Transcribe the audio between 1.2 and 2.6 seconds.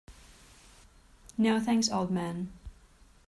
No, thanks, old man.